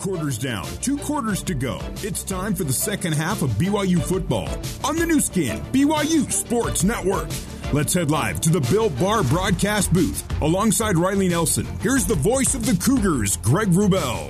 [0.00, 1.78] quarters down, two quarters to go.
[1.96, 4.48] It's time for the second half of BYU football
[4.82, 7.28] on the Nu Skin, BYU Sports Network.
[7.72, 11.66] Let's head live to the Built Bar broadcast booth alongside Riley Nelson.
[11.80, 14.28] Here's the voice of the Cougars, Greg Wrubell.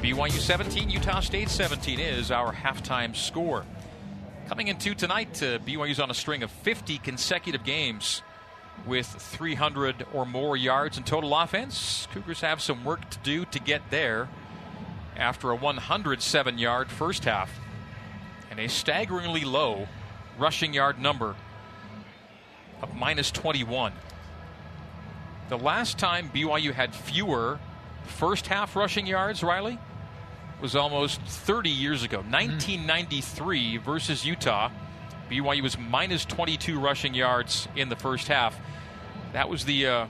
[0.00, 3.64] BYU 17, Utah State 17 is our halftime score.
[4.48, 8.22] Coming into tonight, uh, BYU's on a string of 50 consecutive games
[8.84, 12.06] with 300 or more yards in total offense.
[12.12, 14.28] Cougars have some work to do to get there
[15.16, 17.58] after a 107 yard first half
[18.50, 19.88] and a staggeringly low
[20.38, 21.34] rushing yard number
[22.82, 23.92] of minus 21.
[25.48, 27.58] The last time BYU had fewer
[28.04, 29.78] first half rushing yards, Riley,
[30.60, 32.32] was almost 30 years ago, hmm.
[32.32, 34.70] 1993 versus Utah.
[35.30, 38.58] BYU was minus 22 rushing yards in the first half.
[39.32, 40.06] That was the uh,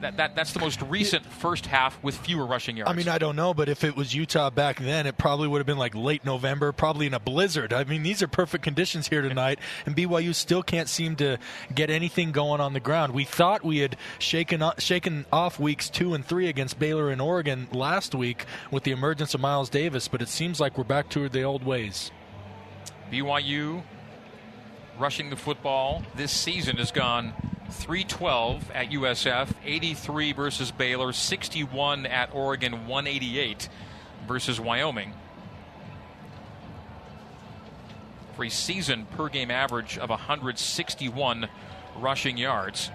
[0.00, 2.90] that, that that's the most recent first half with fewer rushing yards.
[2.90, 5.58] I mean, I don't know, but if it was Utah back then, it probably would
[5.58, 7.72] have been like late November, probably in a blizzard.
[7.72, 11.38] I mean, these are perfect conditions here tonight, and BYU still can't seem to
[11.74, 13.12] get anything going on the ground.
[13.12, 17.68] We thought we had shaken shaken off weeks two and three against Baylor and Oregon
[17.72, 21.28] last week with the emergence of Miles Davis, but it seems like we're back to
[21.28, 22.10] the old ways.
[23.10, 23.82] BYU
[25.00, 27.32] rushing the football this season has gone
[27.70, 33.68] 312 at USF, 83 versus Baylor, 61 at Oregon, 188
[34.28, 35.14] versus Wyoming.
[38.36, 41.48] For a season per game average of 161
[41.96, 42.90] rushing yards.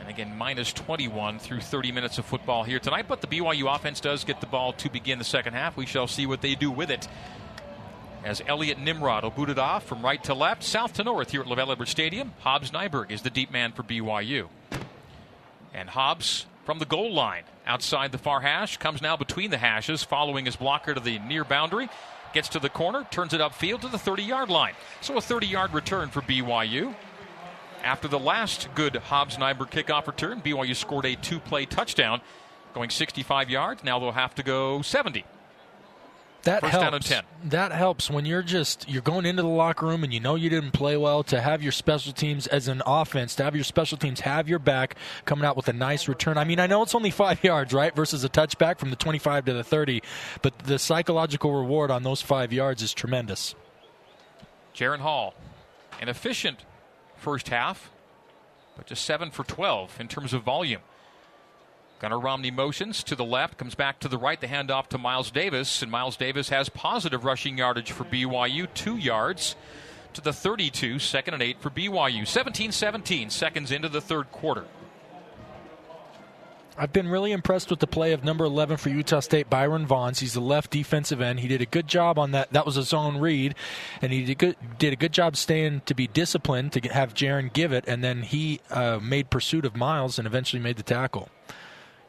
[0.00, 3.06] And again, minus 21 through 30 minutes of football here tonight.
[3.08, 5.76] But the BYU offense does get the ball to begin the second half.
[5.76, 7.08] We shall see what they do with it
[8.24, 11.40] as Elliot Nimrod will boot it off from right to left, south to north here
[11.40, 12.32] at LaVell Edwards Stadium.
[12.40, 14.48] Hobbs Nyberg is the deep man for BYU.
[15.74, 20.02] And Hobbs from the goal line outside the far hash comes now between the hashes,
[20.02, 21.88] following his blocker to the near boundary.
[22.32, 24.74] Gets to the corner, turns it upfield to the 30 yard line.
[25.00, 26.94] So a 30 yard return for BYU.
[27.82, 32.20] After the last good Hobbs Nyberg kickoff return, BYU scored a two play touchdown
[32.74, 33.84] going 65 yards.
[33.84, 35.24] Now they'll have to go 70
[36.44, 37.12] that First helps.
[37.44, 40.50] That helps when you're just you're going into the locker room and you know you
[40.50, 43.96] didn't play well to have your special teams as an offense to have your special
[43.96, 46.38] teams have your back coming out with a nice return.
[46.38, 49.44] I mean, I know it's only five yards, right, versus a touchback from the 25
[49.46, 50.02] to the 30,
[50.42, 53.54] but the psychological reward on those five yards is tremendous.
[54.74, 55.34] Jaren Hall,
[56.00, 56.64] an efficient
[57.16, 57.90] first half,
[58.76, 60.80] but just seven for 12 in terms of volume.
[62.02, 64.40] Gunnar Romney motions to the left, comes back to the right.
[64.40, 68.96] The handoff to Miles Davis, and Miles Davis has positive rushing yardage for BYU, two
[68.96, 69.54] yards
[70.14, 72.26] to the 32, second and eight for BYU.
[72.26, 74.64] 17 17, seconds into the third quarter.
[76.76, 80.18] I've been really impressed with the play of number 11 for Utah State, Byron Vaughns.
[80.18, 81.38] He's the left defensive end.
[81.38, 82.52] He did a good job on that.
[82.52, 83.54] That was a zone read,
[84.00, 87.52] and he did, good, did a good job staying to be disciplined to have Jaren
[87.52, 91.28] give it, and then he uh, made pursuit of Miles and eventually made the tackle.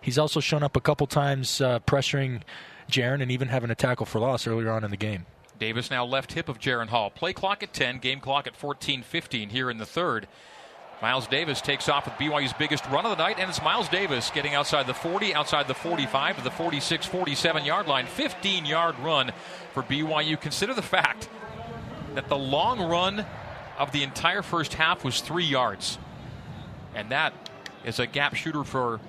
[0.04, 2.42] He's also shown up a couple times uh, pressuring
[2.92, 5.26] Jaren and even having a tackle for loss earlier on in the game.
[5.58, 7.10] Davis now left hip of Jaren Hall.
[7.10, 10.28] Play clock at 10, game clock at 14:15 here in the third.
[11.02, 14.30] Miles Davis takes off with BYU's biggest run of the night, and it's Miles Davis
[14.30, 18.06] getting outside the 40, outside the 45 to the 46, 47 yard line.
[18.06, 19.32] 15 yard run
[19.74, 20.40] for BYU.
[20.40, 21.30] Consider the fact
[22.16, 23.26] that the long run
[23.78, 25.98] of the entire first half was three yards.
[26.94, 27.34] And that
[27.86, 29.00] is a gap shooter for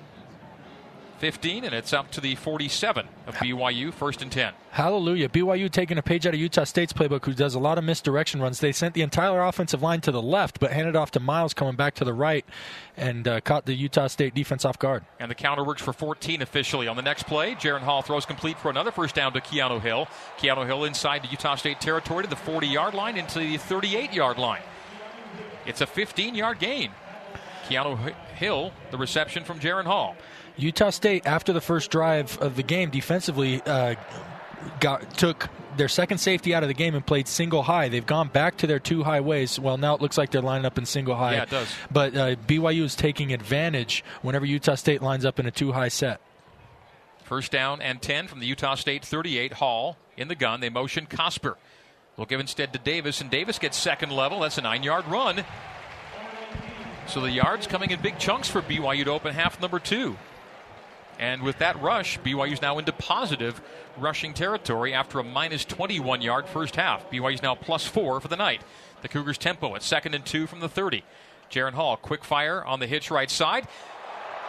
[1.25, 4.53] 15, and it's up to the 47 of BYU, first and 10.
[4.69, 5.27] Hallelujah.
[5.27, 8.39] BYU taking a page out of Utah State's playbook, who does a lot of misdirection
[8.39, 8.59] runs.
[8.59, 11.75] They sent the entire offensive line to the left, but handed off to Miles coming
[11.75, 12.45] back to the right
[12.95, 15.03] and uh, caught the Utah State defense off guard.
[15.19, 16.87] And the counter works for 14 officially.
[16.87, 20.07] On the next play, Jaren Hall throws complete for another first down to Keanu Hill.
[20.37, 24.13] Keanu Hill inside the Utah State territory to the 40 yard line into the 38
[24.13, 24.61] yard line.
[25.65, 26.91] It's a 15 yard gain.
[27.67, 30.15] Keanu Hill, the reception from Jaren Hall.
[30.57, 33.95] Utah State, after the first drive of the game, defensively uh,
[34.79, 37.89] got took their second safety out of the game and played single high.
[37.89, 39.59] They've gone back to their two high ways.
[39.59, 41.33] Well, now it looks like they're lining up in single high.
[41.33, 41.67] Yeah, it does.
[41.91, 45.89] But uh, BYU is taking advantage whenever Utah State lines up in a two high
[45.89, 46.21] set.
[47.23, 49.53] First down and 10 from the Utah State 38.
[49.53, 50.61] Hall in the gun.
[50.61, 51.55] They motion Cosper.
[52.15, 54.39] They'll give instead to Davis, and Davis gets second level.
[54.41, 55.43] That's a nine yard run.
[57.07, 60.15] So the yards coming in big chunks for BYU to open half number two.
[61.19, 63.61] And with that rush, BYU's now into positive
[63.97, 67.09] rushing territory after a minus 21 yard first half.
[67.09, 68.61] BYU's now plus four for the night.
[69.01, 71.03] The Cougars' tempo at second and two from the 30.
[71.51, 73.67] Jaren Hall, quick fire on the hitch right side.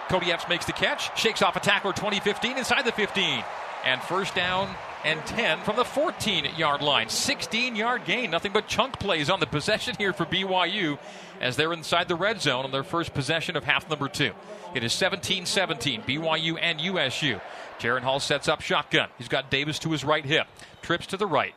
[0.08, 3.44] Cody Epps makes the catch, shakes off a tackler 2015 inside the 15.
[3.84, 4.74] And first down
[5.06, 7.08] and 10 from the 14 yard line.
[7.08, 8.30] 16 yard gain.
[8.30, 10.98] Nothing but chunk plays on the possession here for BYU
[11.40, 14.32] as they're inside the red zone on their first possession of half number two.
[14.74, 17.40] It is 17 17, BYU and USU.
[17.78, 19.08] Jaren Hall sets up shotgun.
[19.16, 20.48] He's got Davis to his right hip,
[20.82, 21.54] trips to the right.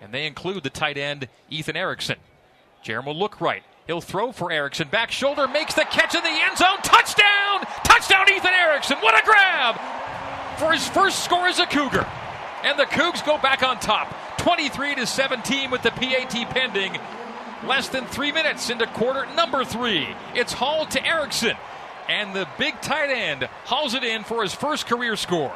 [0.00, 2.16] And they include the tight end, Ethan Erickson.
[2.84, 3.62] Jaren will look right.
[3.86, 4.88] He'll throw for Erickson.
[4.88, 6.78] Back shoulder makes the catch in the end zone.
[6.82, 7.60] Touchdown!
[7.84, 8.98] Touchdown, Ethan Erickson.
[8.98, 10.05] What a grab!
[10.58, 12.06] For his first score as a Cougar.
[12.62, 14.38] And the Cougs go back on top.
[14.38, 16.98] 23 to 17 with the PAT pending.
[17.64, 20.08] Less than three minutes into quarter number three.
[20.34, 21.56] It's Hall to Erickson.
[22.08, 25.54] And the big tight end hauls it in for his first career score.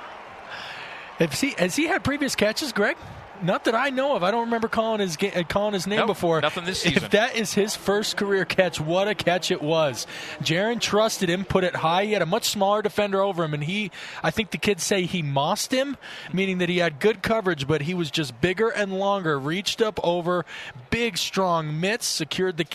[1.18, 2.96] Has he, has he had previous catches, Greg?
[3.42, 4.22] Not that I know of.
[4.22, 5.16] I don't remember calling his
[5.48, 6.40] calling his name nope, before.
[6.40, 7.04] Nothing this season.
[7.04, 10.06] If that is his first career catch, what a catch it was!
[10.42, 12.04] Jaren trusted him, put it high.
[12.04, 13.90] He had a much smaller defender over him, and he,
[14.22, 15.96] I think the kids say he mossed him,
[16.32, 19.38] meaning that he had good coverage, but he was just bigger and longer.
[19.38, 20.44] Reached up over,
[20.90, 22.66] big strong mitts, secured the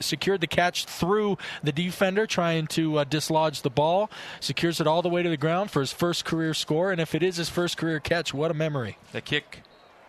[0.00, 4.10] secured the catch through the defender, trying to uh, dislodge the ball.
[4.40, 7.14] Secures it all the way to the ground for his first career score, and if
[7.14, 8.96] it is his first career catch, what a memory!
[9.12, 9.62] The kick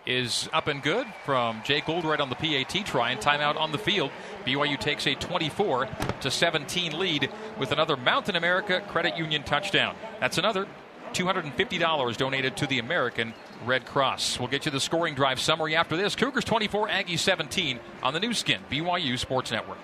[0.05, 3.77] is up and good from Jake Oldroyd on the PAT try and timeout on the
[3.77, 4.11] field.
[4.45, 5.87] BYU takes a 24
[6.21, 9.95] to 17 lead with another Mountain America Credit Union touchdown.
[10.19, 10.67] That's another
[11.13, 13.33] $250 donated to the American
[13.65, 14.39] Red Cross.
[14.39, 16.15] We'll get you the scoring drive summary after this.
[16.15, 19.79] Cougars 24, Aggies 17 on the Nu Skin, BYU Sports Network.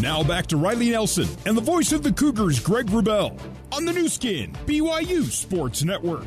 [0.00, 3.38] Now back to Riley Nelson and the voice of the Cougars, Greg Wrubell,
[3.72, 6.26] on the Nu Skin, BYU Sports Network.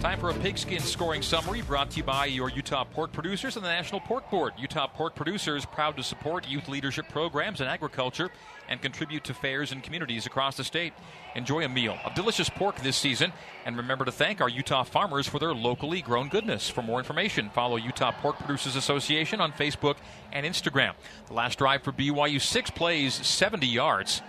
[0.00, 3.64] Time for a pigskin scoring summary brought to you by your Utah pork producers and
[3.64, 4.52] the National Pork Board.
[4.56, 8.30] Utah pork producers proud to support youth leadership programs in agriculture
[8.68, 10.92] and contribute to fairs and communities across the state.
[11.34, 13.32] Enjoy a meal of delicious pork this season
[13.66, 16.70] and remember to thank our Utah farmers for their locally grown goodness.
[16.70, 19.96] For more information, follow Utah Pork Producers Association on Facebook
[20.32, 20.92] and Instagram.
[21.26, 24.22] The last drive for BYU, six plays, 70 yards.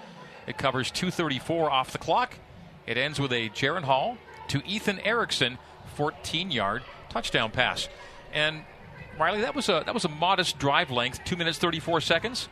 [0.48, 2.40] It covers 234 off the clock.
[2.88, 4.18] It ends with a Jaren Hall
[4.50, 5.58] to Ethan Erickson,
[5.98, 7.90] 14-yard touchdown pass.
[8.34, 8.64] And
[9.18, 12.48] Riley, that was a that was a modest drive length, two minutes 34 seconds,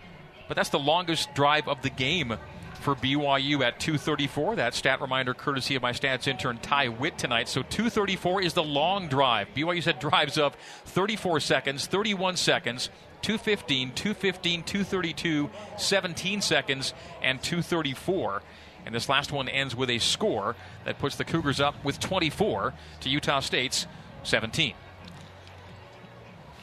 [0.47, 2.38] but that's the longest drive of the game
[2.81, 4.55] for BYU at 234.
[4.57, 7.47] That stat reminder courtesy of my stats intern Ty Witt tonight.
[7.47, 9.47] So 234 is the long drive.
[9.55, 10.55] BYU's had drives of
[10.85, 12.89] 34 seconds, 31 seconds,
[13.21, 18.41] 215, 215, 232, 17 seconds, and 234.
[18.88, 20.56] And this last one ends with a score
[20.86, 23.86] that puts the Cougars up with 24 to Utah State's
[24.24, 24.74] 17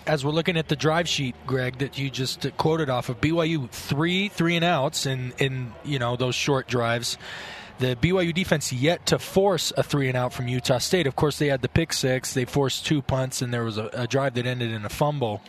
[0.07, 3.71] as we're looking at the drive sheet, Greg, that you just quoted off of BYU,
[3.71, 7.17] three three and outs in in you know those short drives.
[7.79, 11.07] The BYU defense yet to force a three and out from Utah State.
[11.07, 12.35] Of course, they had the pick six.
[12.35, 15.43] They forced two punts, and there was a, a drive that ended in a fumble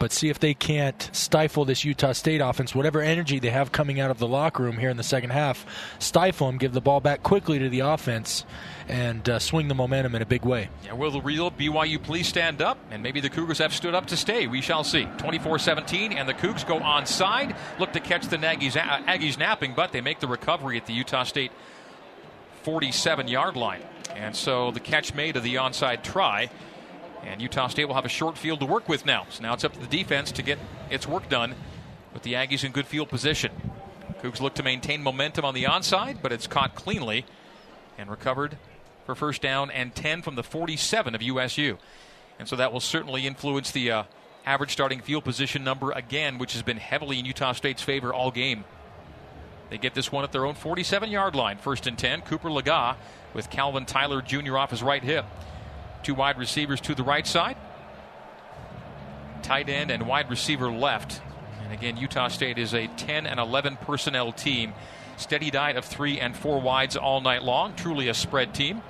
[0.00, 2.74] but see if they can't stifle this Utah State offense.
[2.74, 5.66] Whatever energy they have coming out of the locker room here in the second half,
[5.98, 8.46] stifle them, give the ball back quickly to the offense,
[8.88, 10.70] and uh, swing the momentum in a big way.
[10.86, 12.78] Yeah, will the real BYU please stand up?
[12.90, 14.46] And maybe the Cougars have stood up to stay.
[14.46, 15.04] We shall see.
[15.18, 17.54] 24 17, and the Cougs go onside.
[17.78, 21.24] Look to catch the Aggies, Aggies napping, but they make the recovery at the Utah
[21.24, 21.52] State
[22.62, 23.82] 47 yard line.
[24.16, 26.48] And so the catch made of the onside try
[27.24, 29.26] and Utah State will have a short field to work with now.
[29.30, 30.58] So now it's up to the defense to get
[30.90, 31.54] its work done
[32.12, 33.52] with the Aggies in good field position.
[34.22, 37.24] Cougs look to maintain momentum on the onside, but it's caught cleanly
[37.96, 38.58] and recovered
[39.06, 41.78] for first down and 10 from the 47 of USU.
[42.38, 44.02] And so that will certainly influence the uh,
[44.46, 48.30] average starting field position number again, which has been heavily in Utah State's favor all
[48.30, 48.64] game.
[49.70, 52.22] They get this one at their own 47 yard line, first and 10.
[52.22, 52.96] Cooper Legas
[53.34, 54.58] with Calvin Tyler Jr.
[54.58, 55.24] off his right hip.
[56.02, 57.56] Two wide receivers to the right side.
[59.42, 61.20] Tight end and wide receiver left.
[61.62, 64.72] And again, Utah State is a 10 and 11 personnel team.
[65.16, 67.74] Steady diet of three and four wides all night long.
[67.74, 68.82] Truly a spread team.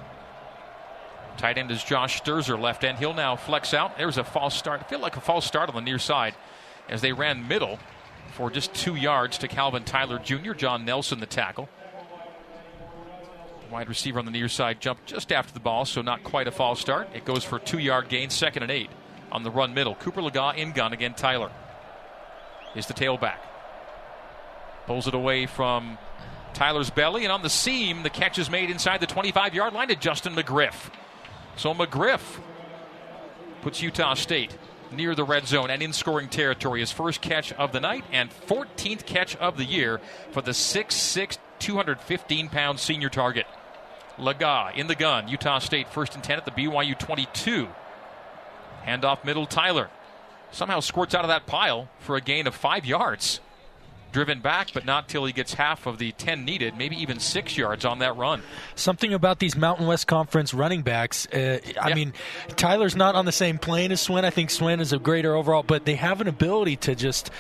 [1.37, 2.99] Tight end is Josh Sterzer, left end.
[2.99, 3.97] He'll now flex out.
[3.97, 4.81] There's a false start.
[4.81, 6.35] I feel like a false start on the near side
[6.89, 7.79] as they ran middle
[8.33, 11.69] for just two yards to Calvin Tyler Jr., John Nelson, the tackle.
[13.71, 16.51] Wide receiver on the near side jumped just after the ball, so not quite a
[16.51, 17.09] false start.
[17.15, 18.91] It goes for two yard gain, second and eight
[19.31, 19.95] on the run middle.
[19.95, 21.15] Cooper Legas in gun again.
[21.15, 21.53] Tyler
[22.75, 23.39] is the tailback.
[24.87, 25.99] Pulls it away from
[26.53, 29.89] Tyler's belly, and on the seam, the catch is made inside the 25 yard line
[29.89, 30.91] to Justin McGriff.
[31.57, 32.41] So McGriff
[33.63, 34.57] puts Utah State
[34.91, 36.81] near the red zone and in scoring territory.
[36.81, 40.01] His first catch of the night and 14th catch of the year
[40.33, 43.47] for the 6'6, 215 pound senior target.
[44.21, 45.29] Legas in the gun.
[45.29, 47.69] Utah State first and 10 at the BYU 22.
[48.87, 49.91] Handoff middle, Tyler.
[50.53, 53.41] Somehow squirts out of that pile for a gain of five yards
[54.13, 57.57] driven back, but not till he gets half of the 10 needed, maybe even six
[57.57, 58.43] yards on that run.
[58.75, 61.27] Something about these Mountain West Conference running backs.
[61.27, 62.13] Uh, I mean,
[62.57, 64.25] Tyler's not on the same plane as Swin.
[64.25, 67.31] I think Swin is a greater overall, but they have an ability to just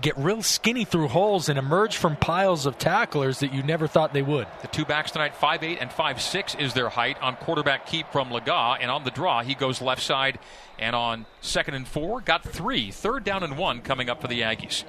[0.00, 4.12] get real skinny through holes and emerge from piles of tacklers that you never thought
[4.12, 4.46] they would.
[4.62, 8.78] The two backs tonight, 5'8 and 5'6 is their height on quarterback keep from Legas,
[8.80, 10.38] and on the draw, he goes left side.
[10.78, 12.90] And on second and four, got three.
[12.90, 14.84] Third down and one coming up for the Aggies.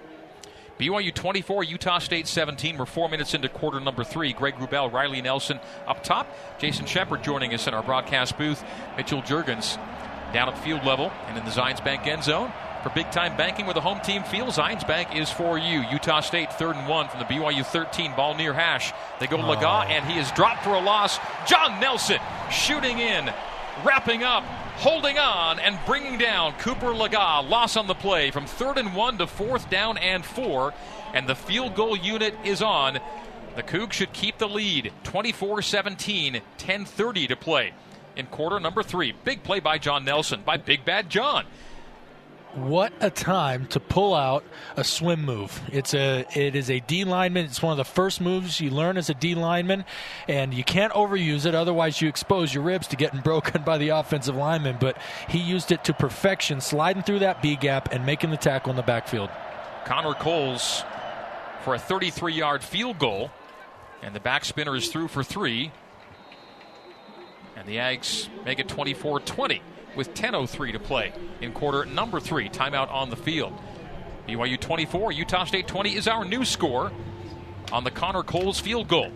[0.80, 2.78] BYU 24, Utah State 17.
[2.78, 4.34] We're four minutes into quarter number three.
[4.34, 6.28] Greg Wrubell, Riley Nelson up top.
[6.60, 8.62] Jason Shepard joining us in our broadcast booth.
[8.98, 9.78] Mitchell Jurgens
[10.34, 12.52] down at field level and in the Zions Bank end zone.
[12.84, 15.84] For big time banking with a home team feel, Zions Bank is for you.
[15.92, 18.92] Utah State third and one from the BYU 13, ball near hash.
[19.22, 19.56] They go to oh.
[19.56, 21.20] Legas, and he is dropped for a loss.
[21.48, 22.20] John Nelson
[22.52, 23.34] shooting in,
[23.86, 24.44] wrapping up,
[24.78, 27.50] holding on and bringing down Cooper Legas.
[27.50, 30.74] Loss on the play from third and one to fourth down and four,
[31.14, 33.00] and the field goal unit is on.
[33.56, 37.74] The Cougs should keep the lead 24 17, 10 30 to play
[38.16, 39.14] in quarter number three.
[39.24, 41.46] Big play by John Nelson, by Big Bad John
[42.56, 44.44] what a time to pull out
[44.78, 45.62] a swim move.
[45.72, 47.46] It's a it is a D lineman.
[47.46, 49.86] It's one of the first moves you learn as a D lineman,
[50.28, 51.54] and you can't overuse it.
[51.54, 54.78] Otherwise, you expose your ribs to getting broken by the offensive lineman.
[54.80, 54.98] But
[55.28, 58.78] he used it to perfection, sliding through that B gap and making the tackle in
[58.78, 59.30] the backfield.
[59.86, 60.84] Connor Coles
[61.64, 63.32] for a 33-yard field goal,
[64.02, 65.72] and the back spinner is through for three.
[67.56, 69.62] And the Ags make it 24 20
[69.96, 72.50] with 10.03 to play in quarter number three.
[72.50, 73.54] Timeout on the field.
[74.28, 76.92] BYU 24, Utah State 20 is our new score
[77.72, 79.12] on the Connor Coles field goal.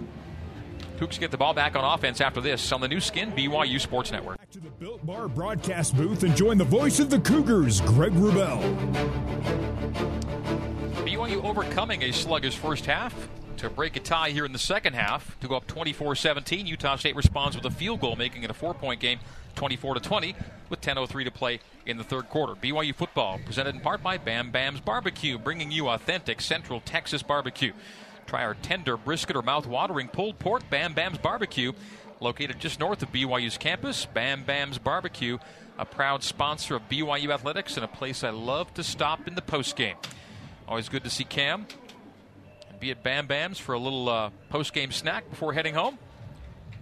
[0.97, 4.11] Cougs get the ball back on offense after this on the Nu Skin BYU Sports
[4.11, 4.37] Network.
[4.37, 8.11] Back to the Built Bar broadcast booth and join the voice of the Cougars, Greg
[8.11, 8.59] Wrubell.
[11.05, 15.39] BYU overcoming a sluggish first half to break a tie here in the second half
[15.39, 16.67] to go up 24 17.
[16.67, 19.19] Utah State responds with a field goal, making it a four point game.
[19.55, 20.35] 24 to 20
[20.69, 22.55] with 10:03 to play in the third quarter.
[22.55, 27.73] BYU football presented in part by Bam Bam's Barbecue, bringing you authentic Central Texas barbecue.
[28.27, 31.73] Try our tender brisket or mouth-watering pulled pork Bam Bam's Barbecue,
[32.19, 34.05] located just north of BYU's campus.
[34.05, 35.39] Bam Bam's Barbecue,
[35.77, 39.41] a proud sponsor of BYU athletics and a place I love to stop in the
[39.41, 39.95] postgame.
[40.67, 41.65] Always good to see Cam.
[42.79, 45.97] Be at Bam Bam's for a little uh, post-game snack before heading home.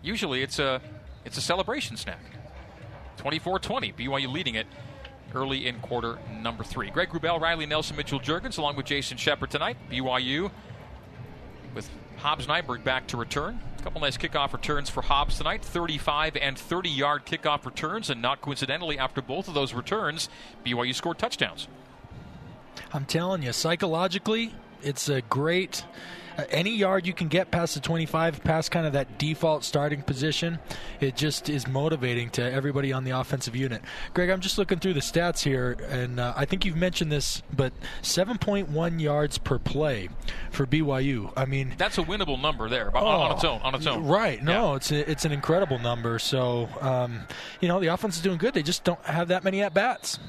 [0.04, 0.82] Usually, it's a
[1.26, 2.37] it's a celebration snack.
[3.18, 3.94] 24 20.
[3.94, 4.68] BYU leading it
[5.36, 6.90] early in quarter number three.
[6.90, 9.78] Greg Wrubell, Riley Nelson, Mitchell Jurgens, along with Jason Shepard tonight.
[9.90, 10.52] BYU
[11.74, 13.60] with Hobbs Nyberg back to return.
[13.80, 18.22] A couple nice kickoff returns for Hobbs tonight 35 and 30 yard kickoff returns, and
[18.22, 20.30] not coincidentally, after both of those returns,
[20.66, 21.68] BYU scored touchdowns.
[22.94, 25.84] I'm telling you, psychologically, it's a great
[26.50, 30.60] any yard you can get past the 25, past kind of that default starting position,
[31.00, 33.82] it just is motivating to everybody on the offensive unit.
[34.14, 37.42] Greg, I'm just looking through the stats here, and uh, I think you've mentioned this,
[37.56, 40.10] but 7.1 yards per play
[40.52, 41.32] for BYU.
[41.36, 43.62] I mean, that's a winnable number there oh, on its own.
[43.62, 44.42] On its own, right?
[44.44, 44.76] No, yeah.
[44.76, 46.20] it's a, it's an incredible number.
[46.20, 47.22] So, um,
[47.62, 48.54] you know, the offense is doing good.
[48.54, 50.20] They just don't have that many at bats.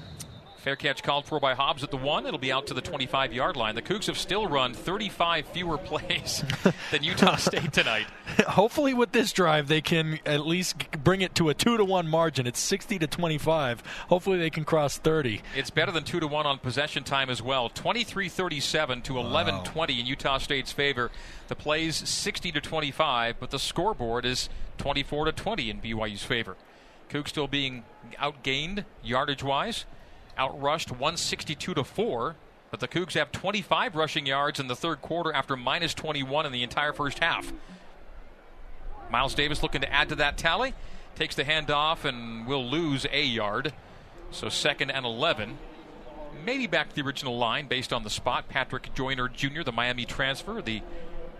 [0.68, 2.26] Fair catch called for by Hobbs at the one.
[2.26, 3.74] It'll be out to the 25 yard line.
[3.74, 6.44] The Cougs have still run 35 fewer plays
[6.90, 8.06] than Utah State tonight.
[8.46, 12.06] Hopefully, with this drive, they can at least bring it to a 2 to 1
[12.06, 12.46] margin.
[12.46, 13.82] It's 60 to 25.
[14.10, 15.40] Hopefully, they can cross 30.
[15.56, 17.70] It's better than 2 to 1 on possession time as well.
[17.70, 19.62] 23 37 to 11 wow.
[19.64, 21.10] 20 in Utah State's favor.
[21.46, 26.58] The plays 60 to 25, but the scoreboard is 24 to 20 in BYU's favor.
[27.08, 27.84] Cougs still being
[28.20, 29.86] outgained yardage wise
[30.38, 32.36] outrushed 162 to 4.
[32.70, 36.52] But the Cougs have 25 rushing yards in the third quarter after minus 21 in
[36.52, 37.52] the entire first half.
[39.10, 40.74] Miles Davis looking to add to that tally.
[41.16, 43.72] Takes the handoff and will lose a yard.
[44.30, 45.58] So second and 11.
[46.44, 48.48] Maybe back to the original line based on the spot.
[48.48, 50.82] Patrick Joyner Jr., the Miami transfer, the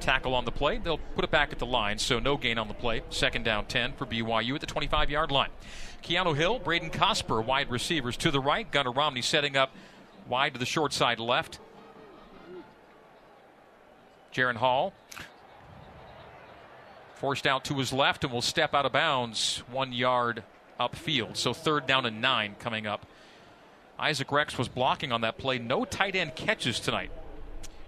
[0.01, 0.79] tackle on the play.
[0.79, 3.03] They'll put it back at the line, so no gain on the play.
[3.11, 5.51] Second down 10 for BYU at the 25 yard line.
[6.03, 8.71] Keanu Hill, Braden Cosper, wide receivers to the right.
[8.71, 9.73] Gunnar Romney setting up
[10.29, 11.59] wide to the short side left.
[14.33, 14.93] Jaren Hall
[17.17, 20.45] forced out to his left and will step out of bounds one yard
[20.79, 21.37] upfield.
[21.37, 23.07] So third down and nine coming up
[23.99, 25.59] Isaac Rex was blocking on that play.
[25.59, 27.11] No tight end catches tonight.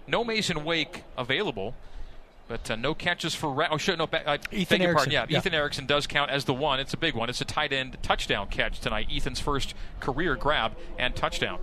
[0.07, 1.73] No Masen Wake available.
[2.47, 4.95] But uh, no catches for Re- oh shit no uh, Ethan Erickson.
[4.95, 5.13] Pardon.
[5.13, 6.79] Yeah, yeah, Ethan Erickson does count as the one.
[6.79, 7.29] It's a big one.
[7.29, 9.07] It's a tight end touchdown catch tonight.
[9.11, 11.59] Ethan's first career grab and touchdown.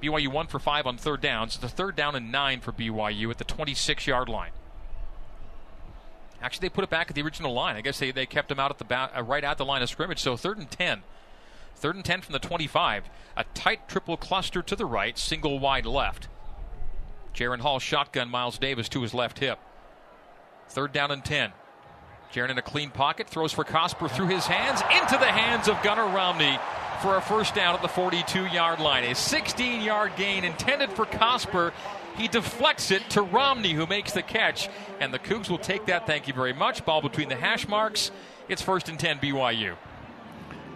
[0.00, 1.58] BYU one for five on third downs.
[1.58, 4.52] The third down and nine for BYU at the 26 yard line.
[6.42, 7.76] Actually, they put it back at the original line.
[7.76, 9.82] I guess they, they kept him out at the ba- uh, right at the line
[9.82, 10.20] of scrimmage.
[10.20, 11.02] So third and ten.
[11.76, 13.04] Third and ten from the 25.
[13.36, 16.28] A tight triple cluster to the right, single wide left.
[17.34, 19.58] Jaren Hall shotgun Miles Davis to his left hip.
[20.70, 21.52] Third down and 10.
[22.32, 25.82] Jaren in a clean pocket, throws for Cosper through his hands, into the hands of
[25.82, 26.58] Gunnar Romney
[27.02, 29.02] for a first down at the 42 yard line.
[29.04, 31.72] A 16 yard gain intended for Cosper.
[32.16, 34.68] He deflects it to Romney, who makes the catch.
[35.00, 36.06] And the Cougs will take that.
[36.06, 36.84] Thank you very much.
[36.84, 38.12] Ball between the hash marks.
[38.48, 39.76] It's first and 10 BYU.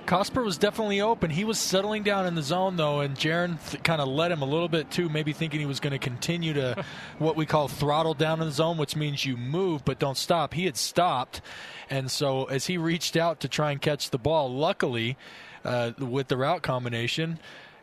[0.07, 1.31] Cosper was definitely open.
[1.31, 4.43] He was settling down in the zone, though, and Jaren th- kind of led him
[4.43, 6.85] a little bit too, maybe thinking he was going to continue to
[7.19, 10.53] what we call throttle down in the zone, which means you move but don't stop.
[10.55, 11.41] He had stopped,
[11.89, 15.17] and so as he reached out to try and catch the ball, luckily,
[15.65, 17.39] uh, with the route combination,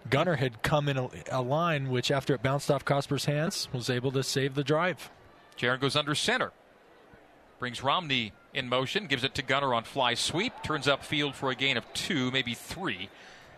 [0.09, 3.89] Gunnar had come in a, a line which, after it bounced off Cosper's hands, was
[3.89, 5.09] able to save the drive.
[5.57, 6.51] Jaren goes under center.
[7.59, 11.49] Brings Romney in motion, gives it to Gunnar on fly sweep, turns up field for
[11.51, 13.09] a gain of two, maybe three.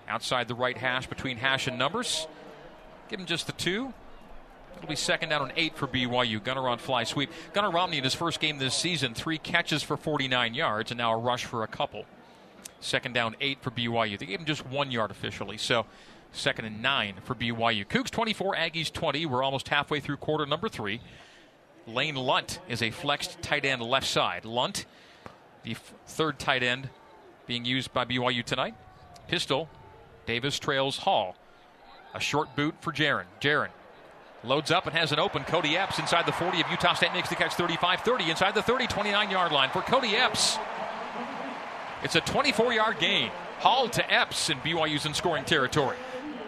[0.07, 2.27] Outside the right hash between hash and numbers.
[3.09, 3.93] Give him just the two.
[4.75, 6.43] It'll be second down and eight for BYU.
[6.43, 7.31] Gunnar on fly sweep.
[7.53, 11.13] Gunnar Romney in his first game this season, three catches for 49 yards, and now
[11.13, 12.05] a rush for a couple.
[12.79, 14.19] Second down eight for BYU.
[14.19, 15.85] They gave him just one yard officially, so
[16.33, 17.87] second and nine for BYU.
[17.87, 19.25] Cougs 24, Aggies 20.
[19.25, 20.99] We're almost halfway through quarter number three.
[21.87, 24.45] Lane Lunt is a flexed tight end left side.
[24.45, 24.85] Lunt,
[25.63, 26.89] the f- third tight end
[27.45, 28.75] being used by BYU tonight.
[29.27, 29.69] Pistol,
[30.25, 31.35] Davis trails Hall.
[32.13, 33.25] A short boot for Jaren.
[33.41, 33.69] Jaren
[34.43, 35.43] loads up and has an open.
[35.43, 38.61] Cody Epps inside the 40 of Utah State makes the catch 35 30 inside the
[38.61, 40.57] 30 29 yard line for Cody Epps.
[42.03, 43.31] It's a 24 yard gain.
[43.59, 45.97] Hall to Epps in BYU's in scoring territory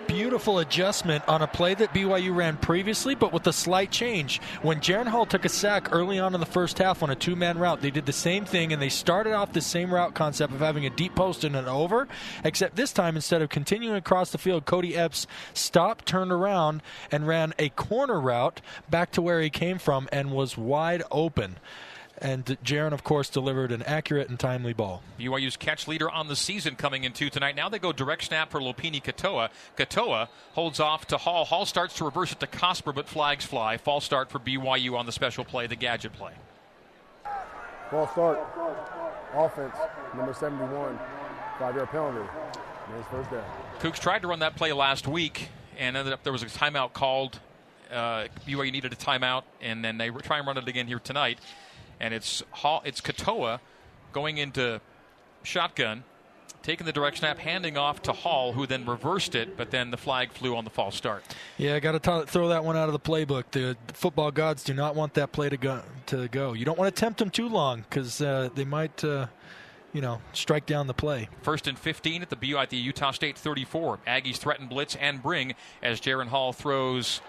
[0.07, 4.41] beautiful adjustment on a play that BYU ran previously, but with a slight change.
[4.61, 7.35] When Jaren Hall took a sack early on in the first half on a two
[7.35, 10.53] man route, they did the same thing and they started off the same route concept
[10.53, 12.07] of having a deep post and an over,
[12.43, 17.27] except this time instead of continuing across the field, Cody Epps stopped, turned around, and
[17.27, 21.57] ran a corner route back to where he came from and was wide open.
[22.17, 25.03] And Jaren, of course, delivered an accurate and timely ball.
[25.19, 27.55] BYU's catch leader on the season coming into tonight.
[27.55, 29.49] Now they go direct snap for Lopini Katoa.
[29.77, 31.43] Katoa holds off to Hall.
[31.43, 33.77] Hall starts to reverse it to Cosper, but flags fly.
[33.77, 36.31] False start for BYU on the special play, the gadget play.
[37.91, 38.39] False start.
[39.33, 39.75] Offense,
[40.15, 40.97] number 71.
[41.59, 42.19] Five yard penalty.
[42.91, 43.43] Nice first down.
[43.79, 46.93] Cougs tried to run that play last week and ended up there was a timeout
[46.93, 47.39] called.
[47.91, 51.37] Uh, BYU needed a timeout, and then they try and run it again here tonight
[51.99, 53.59] and it's Hall, it's Katoa
[54.11, 54.81] going into
[55.43, 56.03] shotgun,
[56.63, 59.97] taking the direct snap, handing off to Hall, who then reversed it, but then the
[59.97, 61.23] flag flew on the false start.
[61.57, 63.43] Yeah, I got to throw that one out of the playbook.
[63.51, 65.81] The, the, football gods do not want that play to go.
[66.07, 66.53] To go.
[66.53, 69.03] You don't want to tempt them too long because uh, they might.
[69.03, 69.27] Uh,
[69.93, 71.29] you know, strike down the play.
[71.41, 73.99] First and 15 at the BU at the Utah State 34.
[74.05, 77.21] Aggies threaten blitz and bring as Jaren Hall throws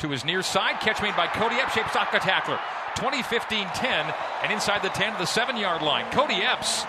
[0.00, 0.80] to his near side.
[0.80, 2.58] Catch made by Cody Epps, shapes tackler.
[2.96, 6.10] 2015 10, and inside the 10 to the 7 yard line.
[6.10, 6.84] Cody Epps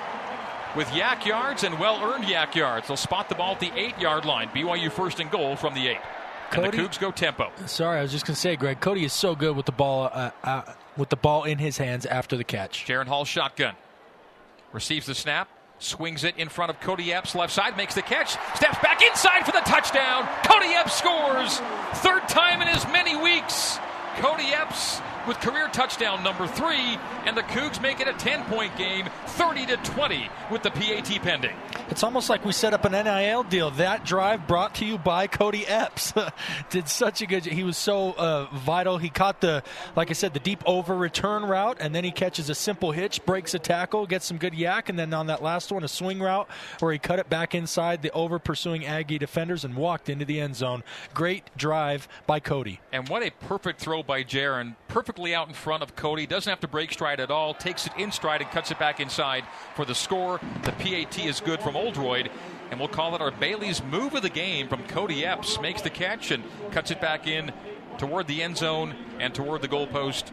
[0.75, 2.87] with YAC yards and well earned YAC yards.
[2.87, 4.49] They'll spot the ball at the 8 yard line.
[4.49, 5.97] BYU first and goal from the 8.
[6.53, 7.49] And the Cougs go tempo.
[7.65, 10.09] Sorry, I was just going to say, Greg, Cody is so good with the ball
[10.11, 10.63] uh, uh,
[10.97, 12.85] with the ball in his hands after the catch.
[12.85, 13.75] Jaren Hall shotgun.
[14.73, 15.49] Receives the snap,
[15.83, 19.45] swings it in front of Cody Epps, left side, makes the catch, steps back inside
[19.45, 20.27] for the touchdown.
[20.45, 21.59] Cody Epps scores.
[22.01, 23.79] Third time in as many weeks.
[24.17, 28.75] Cody Epps with career touchdown number three, and the Cougs make it a 10 point
[28.75, 31.55] game, 30 to 20, with the PAT pending.
[31.89, 33.71] It's almost like we set up an NIL deal.
[33.71, 36.13] That drive brought to you by Cody Epps.
[36.69, 38.97] Did such a good He was so uh, vital.
[38.97, 39.63] He caught the,
[39.95, 43.25] like I said, the deep over return route, and then he catches a simple hitch,
[43.25, 46.19] breaks a tackle, gets some good YAC, and then on that last one, a swing
[46.19, 46.47] route
[46.79, 50.39] where he cut it back inside the over pursuing Aggie defenders and walked into the
[50.39, 50.83] end zone.
[51.13, 52.79] Great drive by Cody.
[52.91, 54.75] And what a perfect throw by Jaren.
[54.87, 56.25] Perfectly out in front of Cody.
[56.25, 57.53] Doesn't have to break stride at all.
[57.53, 59.43] Takes it in stride and cuts it back inside
[59.75, 60.39] for the score.
[60.63, 62.29] The PAT is good from Oldroyd.
[62.69, 65.59] And we'll call it our Bailey's move of the game from Cody Epps.
[65.59, 67.51] Makes the catch and cuts it back in
[67.97, 70.31] toward the end zone and toward the goalpost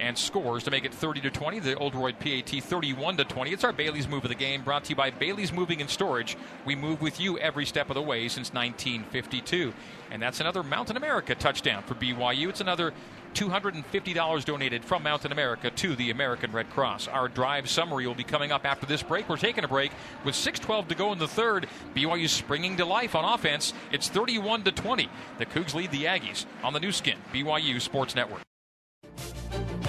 [0.00, 1.60] and scores to make it 30 to 20.
[1.60, 3.50] The Oldroyd PAT 31 to 20.
[3.50, 6.36] It's our Bailey's move of the game, brought to you by Bailey's Moving and Storage.
[6.64, 9.72] We move with you every step of the way since 1952,
[10.10, 12.48] and that's another Mountain America touchdown for BYU.
[12.48, 12.92] It's another
[13.36, 17.06] $250 donated from Mountain America to the American Red Cross.
[17.06, 19.28] Our drive summary will be coming up after this break.
[19.28, 19.92] We're taking a break
[20.24, 21.68] with 6:12 to go in the third.
[21.94, 23.74] BYU springing to life on offense.
[23.92, 25.08] It's 31 to 20.
[25.38, 28.40] The Cougs lead the Aggies on the Nu Skin BYU Sports Network.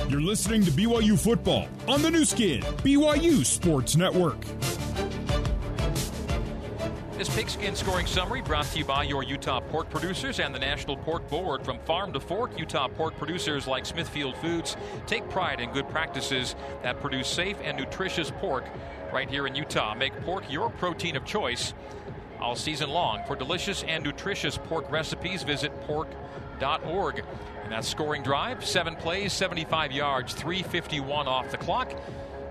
[0.09, 4.45] You're listening to BYU football on the Nu Skin BYU Sports Network.
[7.17, 10.95] This pigskin scoring summary brought to you by your Utah pork producers and the National
[10.95, 11.65] Pork Board.
[11.65, 14.77] From farm to fork, Utah pork producers like Smithfield Foods
[15.07, 18.65] take pride in good practices that produce safe and nutritious pork
[19.11, 19.95] right here in Utah.
[19.95, 21.73] Make pork your protein of choice
[22.39, 23.23] all season long.
[23.25, 27.23] For delicious and nutritious pork recipes, visit pork.org.
[27.63, 31.91] And that scoring drive, seven plays, 75 yards, 351 off the clock.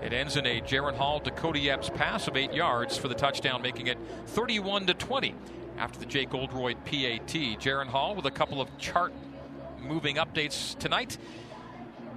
[0.02, 3.14] It ends in a Jaren Hall to Cody Epps pass of eight yards for the
[3.14, 5.34] touchdown, making it 31 to 20
[5.78, 7.28] after the Jake Oldroyd PAT.
[7.58, 9.12] Jaren Hall with a couple of chart
[9.80, 11.18] moving updates tonight.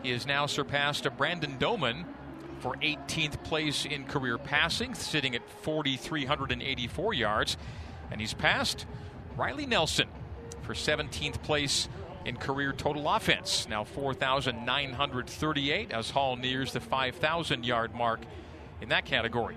[0.04, 2.06] He has now surpassed a Brandon Doman
[2.60, 7.58] for 18th place in career passing, sitting at 4,384 yards.
[8.12, 8.86] And he's passed
[9.38, 10.10] Riley Nelson
[10.64, 11.88] for 17th place
[12.30, 13.68] in career total offense.
[13.68, 18.20] Now 4,938 as Hall nears the 5,000 yard mark
[18.82, 19.56] in that category.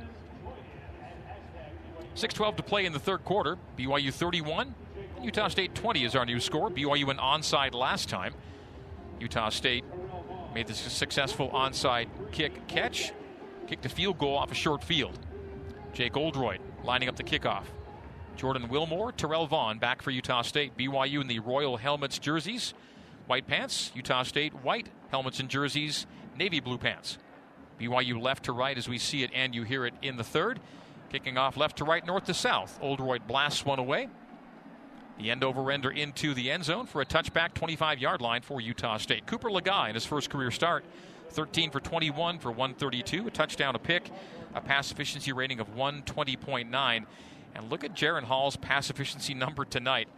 [2.16, 3.58] 6-12 to play in the third quarter.
[3.78, 4.74] BYU 31,
[5.22, 6.70] Utah State 20 is our new score.
[6.70, 8.34] BYU went onside last time.
[9.20, 9.84] Utah State
[10.54, 13.12] made the successful onside kick catch,
[13.66, 15.16] kicked a field goal off a short field.
[15.92, 17.64] Jake Oldroyd lining up the kickoff.
[18.36, 20.76] Jordan Wilmore, Terrell Vaughn back for Utah State.
[20.76, 22.74] BYU in the Royal Helmets jerseys.
[23.26, 27.18] White pants, Utah State white helmets and jerseys, navy blue pants.
[27.80, 30.60] BYU left to right as we see it and you hear it in the third.
[31.10, 32.78] Kicking off left to right, north to south.
[32.82, 34.08] Oldroyd blasts one away.
[35.18, 38.60] The end over ender into the end zone for a touchback 25 yard line for
[38.60, 39.26] Utah State.
[39.26, 40.84] Cooper Legas in his first career start,
[41.30, 44.10] 13 for 21 for 132, a touchdown, a pick,
[44.54, 47.04] a pass efficiency rating of 120.9.
[47.54, 50.08] And look at Jaren Hall's pass efficiency number tonight.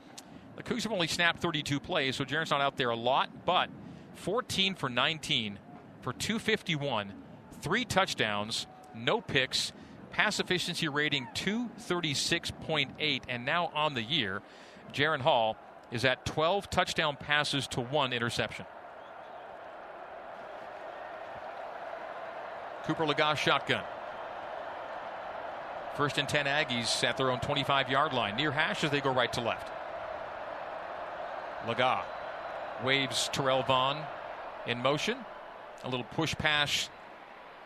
[0.57, 3.68] The Cougs have only snapped 32 plays, so Jaren's not out there a lot, but
[4.14, 5.59] 14 for 19
[6.01, 7.12] for 251,
[7.61, 9.73] three touchdowns, no picks,
[10.11, 14.42] pass efficiency rating 236.8, and now on the year,
[14.92, 15.57] Jaren Hall
[15.90, 18.66] is at 12 touchdown passes to one interception.
[22.85, 23.83] Cooper Legas shotgun.
[25.96, 28.37] First and 10 Aggies at their own 25 yard line.
[28.37, 29.70] Near hash as they go right to left.
[31.66, 32.04] Legas
[32.83, 34.04] waves Terrell Vaughn
[34.66, 35.18] in motion.
[35.85, 36.88] A little push pass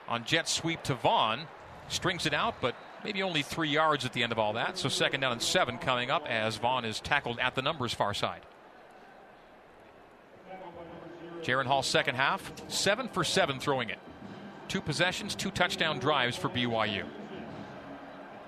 [0.08, 1.46] on jet sweep to Vaughn.
[1.88, 4.76] Strings it out, but maybe only three yards at the end of all that.
[4.76, 8.12] So second down and seven coming up as Vaughn is tackled at the numbers far
[8.12, 8.42] side.
[11.42, 13.98] Jaren Hall second half, seven for seven throwing it.
[14.66, 17.06] Two possessions, two touchdown drives for BYU.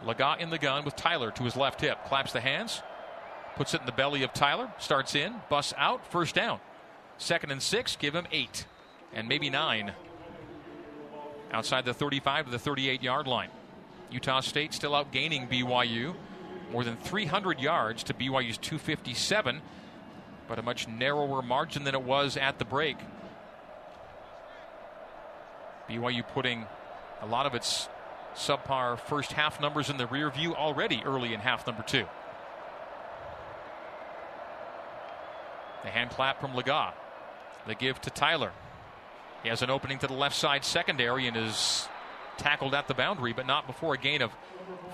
[0.05, 1.99] Legas in the gun with Tyler to his left hip.
[2.07, 2.83] Claps the hands.
[3.57, 4.73] Puts it in the belly of Tyler.
[4.79, 5.35] Starts in.
[5.49, 6.11] Busts out.
[6.11, 6.61] First down.
[7.19, 7.97] Second and six.
[7.97, 8.67] Give him eight.
[9.13, 9.93] And maybe nine.
[11.53, 13.51] Outside the 35 to the 38 yard line.
[14.11, 16.15] Utah State still outgaining BYU.
[16.73, 19.61] More than 300 yards to BYU's 257.
[20.49, 22.97] But a much narrower margin than it was at the break.
[25.89, 26.67] BYU putting
[27.21, 27.89] a lot of its
[28.35, 32.07] subpar first half numbers in the rear view already early in half number two.
[35.83, 36.93] The hand clap from Legas.
[37.67, 38.53] The give to Tyler.
[39.43, 41.89] He has an opening to the left side secondary and is
[42.37, 44.33] tackled at the boundary, but not before a gain of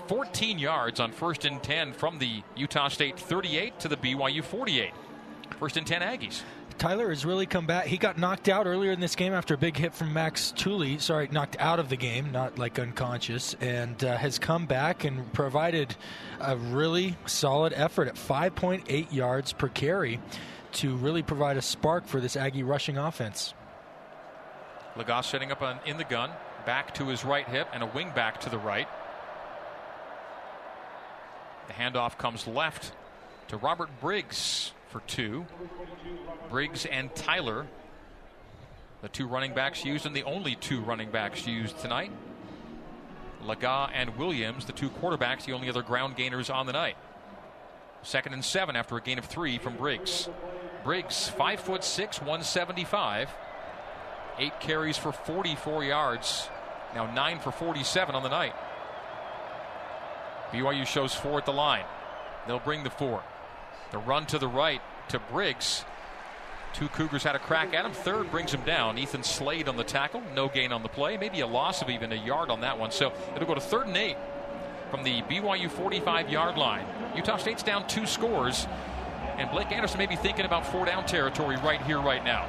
[0.07, 4.91] 14 yards on first and 10 from the Utah State 38 to the BYU 48.
[5.59, 6.41] First and 10 Aggies.
[6.77, 7.85] Tyler has really come back.
[7.87, 10.99] He got knocked out earlier in this game after a big hit from Max Tooley.
[10.99, 15.31] Sorry, knocked out of the game, not like unconscious, and uh, has come back and
[15.33, 15.95] provided
[16.39, 20.19] a really solid effort at 5.8 yards per carry
[20.73, 23.55] to really provide a spark for this Aggie rushing offense.
[24.95, 26.29] Legas setting up on, in the gun,
[26.65, 28.87] back to his right hip, and a wing back to the right.
[31.67, 32.91] The handoff comes left
[33.47, 35.45] to Robert Briggs for two.
[36.49, 37.67] Briggs and Tyler,
[39.01, 42.11] the two running backs used, and the only two running backs used tonight.
[43.43, 46.97] Legas and Williams, the two quarterbacks, the only other ground gainers on the night.
[48.03, 50.29] Second and seven after a gain of three from Briggs.
[50.83, 53.29] Briggs, five foot six, 175.
[54.39, 56.49] Eight carries for 44 yards.
[56.93, 58.53] Now nine for 47 on the night.
[60.51, 61.85] BYU shows four at the line.
[62.47, 63.23] They'll bring the four.
[63.91, 65.85] The run to the right to Briggs.
[66.73, 67.91] Two Cougars had a crack at him.
[67.91, 68.97] Third brings him down.
[68.97, 70.21] Ethan Slade on the tackle.
[70.35, 71.17] No gain on the play.
[71.17, 72.91] Maybe a loss of even a yard on that one.
[72.91, 74.17] So it'll go to third and eight
[74.91, 76.85] from the BYU 45 yard line.
[77.15, 78.67] Utah State's down two scores.
[79.37, 82.43] And Blake Anderson may be thinking about four down territory right here, right now.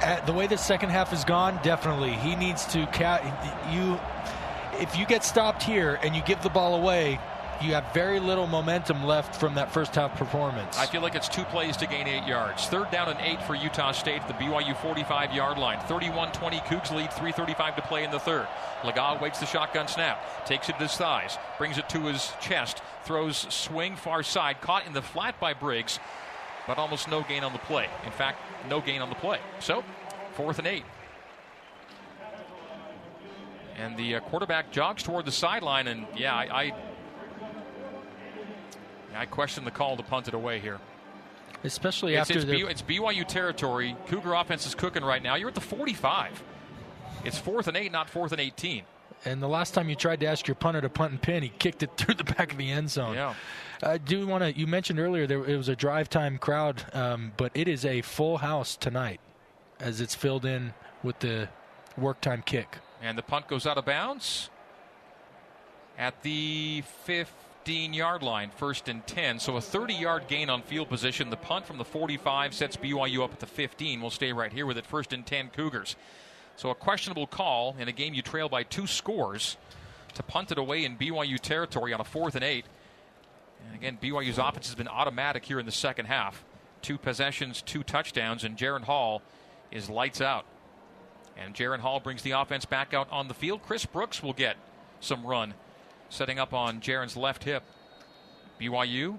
[0.00, 2.86] At the way the second half has gone, definitely he needs to.
[2.86, 3.22] Ca-
[3.72, 3.98] you,
[4.80, 7.20] if you get stopped here and you give the ball away,
[7.62, 10.78] you have very little momentum left from that first half performance.
[10.78, 12.66] I feel like it's two plays to gain eight yards.
[12.66, 15.80] Third down and eight for Utah State at the BYU 45 yard line.
[15.86, 18.46] 31 20 Cougs lead, 3.35 to play in the third.
[18.84, 22.82] Legal waits the shotgun snap, takes it to his thighs, brings it to his chest,
[23.04, 25.98] throws swing far side, caught in the flat by Briggs
[26.66, 27.88] but almost no gain on the play.
[28.04, 28.38] In fact,
[28.68, 29.38] no gain on the play.
[29.60, 29.84] So,
[30.34, 30.84] fourth and eight.
[33.76, 36.74] And the uh, quarterback jogs toward the sideline, and yeah, I, I,
[39.14, 40.78] I question the call to punt it away here.
[41.62, 43.96] Especially it's, after it's, it's BYU territory.
[44.06, 45.34] Cougar offense is cooking right now.
[45.34, 46.42] You're at the 45.
[47.24, 48.82] It's fourth and eight, not fourth and 18.
[49.24, 51.48] And the last time you tried to ask your punter to punt and pin, he
[51.48, 53.14] kicked it through the back of the end zone.
[53.14, 53.34] Yeah.
[53.82, 54.56] I do want to.
[54.56, 58.02] You mentioned earlier there it was a drive time crowd, um, but it is a
[58.02, 59.20] full house tonight,
[59.80, 61.48] as it's filled in with the
[61.96, 62.78] work time kick.
[63.02, 64.48] And the punt goes out of bounds
[65.98, 66.82] at the
[67.64, 69.38] 15 yard line, first and 10.
[69.38, 71.30] So a 30 yard gain on field position.
[71.30, 74.02] The punt from the 45 sets BYU up at the 15.
[74.02, 75.96] We'll stay right here with it, first and 10 Cougars.
[76.56, 79.56] So a questionable call in a game you trail by two scores
[80.12, 82.66] to punt it away in BYU territory on a fourth and eight.
[83.66, 86.44] And again, BYU's offense has been automatic here in the second half.
[86.82, 89.22] Two possessions, two touchdowns, and Jaren Hall
[89.72, 90.44] is lights out.
[91.38, 93.62] And Jaren Hall brings the offense back out on the field.
[93.62, 94.58] Chris Brooks will get
[95.00, 95.54] some run,
[96.14, 97.64] setting up on Jaren's left hip.
[98.60, 99.18] BYU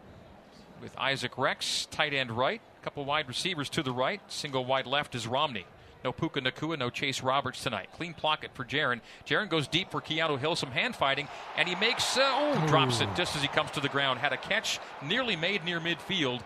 [0.82, 4.88] with Isaac Rex, tight end right, a couple wide receivers to the right, single wide
[4.88, 5.66] left is Romney.
[6.06, 7.90] No Puka Nacua, no Chase Roberts tonight.
[7.98, 9.02] Clean pocket for Jaren.
[9.26, 11.28] Jaren goes deep for Keanu Hill, some hand fighting,
[11.58, 14.20] and he makes, uh, oh, drops it just as he comes to the ground.
[14.20, 16.42] Had a catch nearly made near midfield,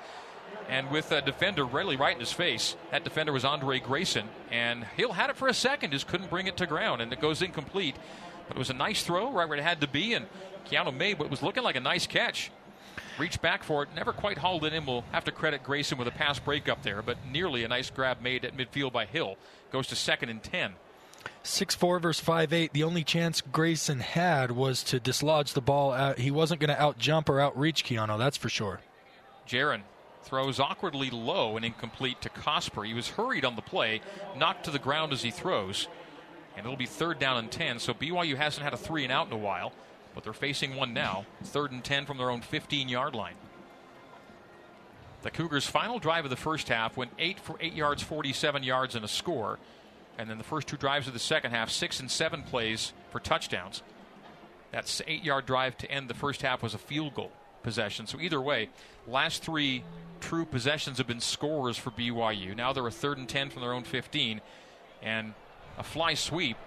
[0.70, 2.76] and with a defender really right in his face.
[2.92, 6.48] That defender was Andre Grayson, and Hill had it for a second, just couldn't bring
[6.48, 7.96] it to ground, and it goes incomplete.
[8.50, 10.26] But it was a nice throw right where it had to be, and
[10.70, 12.52] Keanu made what was looking like a nice catch
[13.20, 14.86] reached back for it, never quite hauled it in.
[14.86, 18.22] We'll have to credit Grayson with a pass breakup there, but nearly a nice grab
[18.22, 19.38] made at midfield by Hill.
[19.72, 20.74] Goes to second and 10.
[21.44, 22.74] 6 4 versus 5 8.
[22.74, 25.92] The only chance Grayson had was to dislodge the ball.
[25.92, 26.18] Out.
[26.18, 28.80] He wasn't going to out jump or outreach Keanu, that's for sure.
[29.48, 29.82] Jaren
[30.24, 32.86] throws awkwardly low and incomplete to Cosper.
[32.86, 34.02] He was hurried on the play,
[34.38, 35.88] knocked to the ground as he throws.
[36.60, 37.80] And it'll be third down and 10.
[37.80, 39.74] So BYU hasn't had a three and out in a while
[40.20, 41.26] but they're facing one now.
[41.44, 43.36] Third and 10 from their own 15 yard line.
[45.22, 48.96] The Cougars' final drive of the first half went 8 for 8 yards, 47 yards,
[48.96, 49.60] and a score.
[50.18, 53.20] And then the first two drives of the second half, 6 and 7 plays for
[53.20, 53.82] touchdowns.
[54.72, 57.32] That 8 yard drive to end the first half was a field goal
[57.64, 58.06] possession.
[58.08, 58.70] So either way,
[59.08, 59.84] last three
[60.20, 62.56] true possessions have been scorers for BYU.
[62.56, 64.42] Now they're a third and 10 from their own 15.
[65.02, 65.34] And
[65.80, 66.58] a fly sweep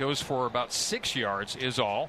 [0.00, 2.08] goes for about six yards, is all.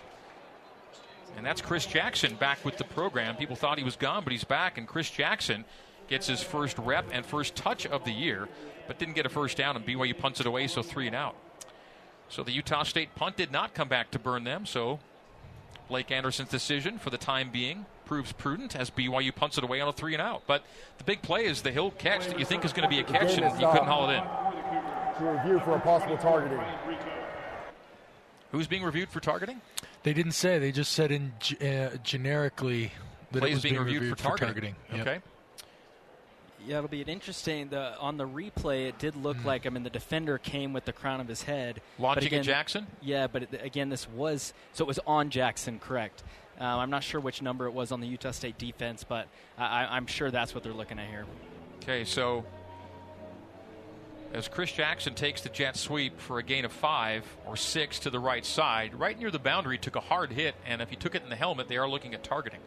[1.38, 3.36] And that's Chris Jackson back with the program.
[3.36, 4.78] People thought he was gone, but he's back.
[4.78, 5.66] And Chris Jackson
[6.08, 8.48] gets his first rep and first touch of the year,
[8.88, 9.76] but didn't get a first down.
[9.76, 11.36] And BYU punts it away, so three and out.
[12.30, 14.66] So the Utah State punt did not come back to burn them.
[14.66, 15.00] So
[15.90, 19.88] Blake Anderson's decision for the time being proves prudent as BYU punts it away on
[19.90, 20.44] a three and out.
[20.48, 20.64] But
[20.98, 23.04] the big play is the Hill catch that you think is going to be a
[23.04, 24.61] catch, and you couldn't haul it in.
[25.22, 26.60] Review for a possible targeting.
[28.52, 29.62] Who's being reviewed for targeting?
[30.04, 30.60] They didn't say.
[30.60, 32.92] They just said in uh, generically
[33.32, 34.76] that Plays it was being, being reviewed, reviewed, for targeting.
[34.92, 35.08] Yep.
[35.08, 35.20] Okay.
[36.68, 37.70] Yeah, it'll be an interesting.
[37.70, 39.46] The on the replay, it did look mm.
[39.46, 42.46] like I mean the defender came with the crown of his head, launching again, at
[42.46, 42.88] Jackson.
[43.02, 46.24] Yeah, but it, again, this was so it was on Jackson, correct?
[46.60, 49.88] Um, I'm not sure which number it was on the Utah State defense, but I,
[49.90, 51.26] I'm sure that's what they're looking at here.
[51.82, 52.46] Okay, so
[54.34, 58.10] as Chris Jackson takes the jet sweep for a gain of five or six to
[58.10, 61.16] the right side, right near the boundary, took a hard hit, and if he took
[61.16, 62.62] it in the helmet, they are looking at targeting.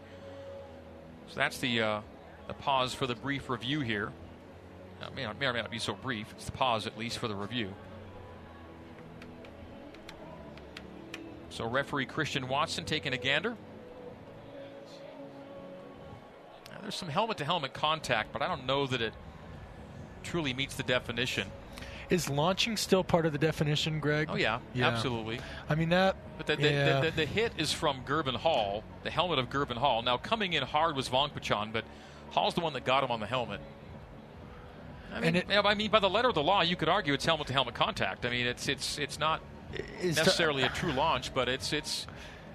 [1.29, 2.01] So that's the uh,
[2.47, 4.13] the pause for the brief review here.
[5.01, 6.33] It may, or may not be so brief.
[6.37, 7.75] It's the pause, at least, for the review.
[11.51, 13.57] So referee Christian Watson taking a gander.
[16.71, 19.15] Now, there's some helmet-to-helmet contact, but I don't know that it
[20.25, 21.49] truly meets the definition.
[22.11, 24.29] Is launching still part of the definition, Greg?
[24.31, 24.89] Oh yeah, Yeah.
[24.89, 25.41] absolutely.
[25.69, 26.17] I mean that.
[26.37, 27.01] But the, the, yeah.
[27.01, 30.03] the, the, the hit is from Gerben Hall, the helmet of Gerben Hall.
[30.03, 31.85] Now coming in hard was Vongpachon, but
[32.33, 33.61] Hall's the one that got him on the helmet.
[35.15, 37.25] I mean, it- I mean, by the letter of the law, you could argue it's
[37.25, 38.27] helmet-to-helmet contact.
[38.27, 39.41] I mean, it's it's it's not
[40.01, 42.07] is to- necessarily a true launch, but it's it's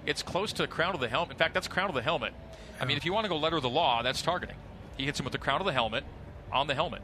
[0.06, 1.32] it's close to crown of the helmet.
[1.32, 2.34] In fact, that's crown of the helmet.
[2.80, 4.56] I mean, if you want to go letter of the law, that's targeting.
[4.96, 6.04] He hits him with the crown of the helmet
[6.52, 7.02] on the helmet.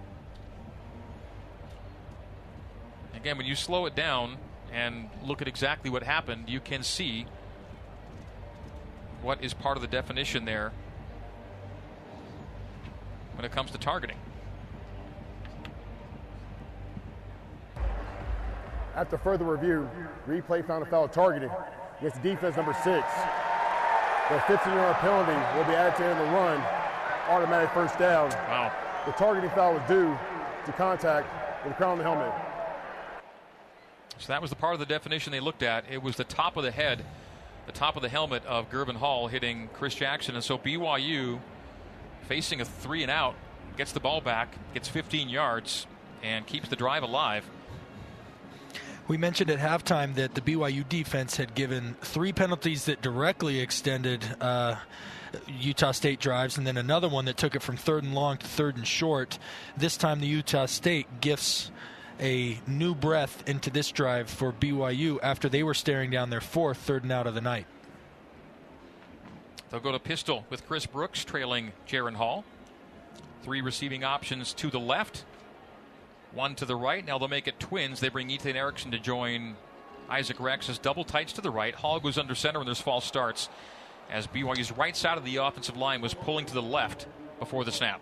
[3.26, 4.36] Again, when you slow it down
[4.72, 7.26] and look at exactly what happened, you can see
[9.20, 10.70] what is part of the definition there
[13.34, 14.16] when it comes to targeting.
[18.94, 19.90] After further review,
[20.28, 21.50] replay found a foul targeted
[21.98, 23.08] against defense number six.
[24.28, 26.60] The 15-yard penalty will be added to the end of the run.
[27.28, 28.30] Automatic first down.
[28.30, 28.72] Wow.
[29.04, 30.16] The targeting foul was due
[30.64, 31.26] to contact
[31.64, 32.45] with the crown of the helmet.
[34.18, 35.84] So that was the part of the definition they looked at.
[35.90, 37.04] It was the top of the head,
[37.66, 40.34] the top of the helmet of Gerben Hall hitting Chris Jackson.
[40.34, 41.40] And so BYU,
[42.22, 43.34] facing a three and out,
[43.76, 45.86] gets the ball back, gets 15 yards,
[46.22, 47.44] and keeps the drive alive.
[49.08, 54.24] We mentioned at halftime that the BYU defense had given three penalties that directly extended
[54.40, 54.76] uh,
[55.46, 58.46] Utah State drives, and then another one that took it from third and long to
[58.46, 59.38] third and short.
[59.76, 61.70] This time, the Utah State gifts
[62.20, 66.78] a new breath into this drive for BYU after they were staring down their fourth
[66.78, 67.66] third and out of the night.
[69.70, 72.44] They'll go to pistol with Chris Brooks trailing Jaren Hall.
[73.42, 75.24] Three receiving options to the left,
[76.32, 77.04] one to the right.
[77.04, 78.00] Now they'll make it twins.
[78.00, 79.56] They bring Ethan Erickson to join
[80.08, 81.74] Isaac Rex's double tights to the right.
[81.74, 83.48] Hall goes under center and there's false starts
[84.10, 87.06] as BYU's right side of the offensive line was pulling to the left
[87.38, 88.00] before the snap.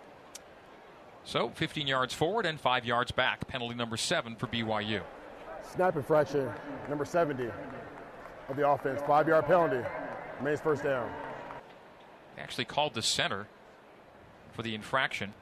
[1.25, 3.47] So 15 yards forward and five yards back.
[3.47, 5.01] Penalty number seven for BYU.
[5.73, 6.49] Snap infraction,
[6.87, 7.49] number 70
[8.47, 9.01] of the offense.
[9.07, 9.81] Five-yard penalty.
[10.39, 11.11] Remains first down.
[12.35, 13.47] They actually called the center
[14.53, 15.33] for the infraction.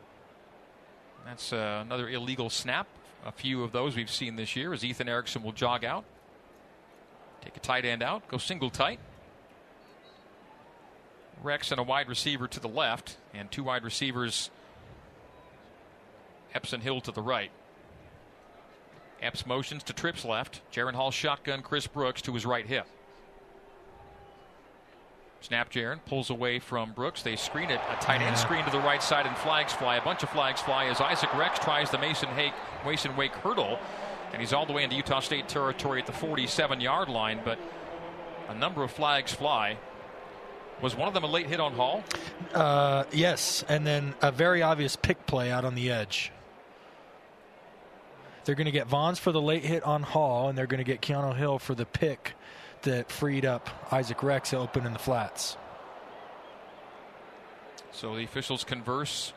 [1.26, 2.88] That's uh, another illegal snap.
[3.26, 6.04] A few of those we've seen this year as Ethan Erickson will jog out,
[7.41, 9.00] take a tight end out, go single tight.
[11.41, 14.50] Rex and a wide receiver to the left, and two wide receivers,
[16.54, 17.52] Epps and Hill to the right.
[19.22, 20.62] Epps motions to trips left.
[20.72, 22.86] Jaren Hall shotgun Chris Brooks to his right hip.
[25.44, 27.22] Snap Jaren pulls away from Brooks.
[27.22, 29.98] They screen it, a tight end screen to the right side, and flags fly.
[29.98, 32.54] A bunch of flags fly as Isaac Rex tries the Mason Hake,
[32.86, 33.78] Mason Wake hurdle,
[34.32, 37.42] and he's all the way into Utah State territory at the 47 yard line.
[37.44, 37.60] But
[38.48, 39.78] a number of flags fly.
[40.82, 42.04] Was one of them a late hit on Hall?
[42.54, 46.32] Uh, yes, and then a very obvious pick play out on the edge.
[48.45, 50.84] They're going to get Vons for the late hit on Hall, and they're going to
[50.84, 52.34] get Keanu Hill for the pick
[52.82, 55.56] that freed up Isaac Rex open in the flats.
[57.91, 59.34] So the officials converse